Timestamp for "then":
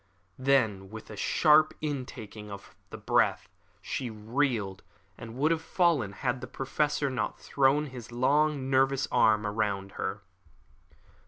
0.39-0.89